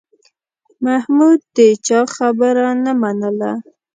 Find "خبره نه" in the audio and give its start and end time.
2.15-2.93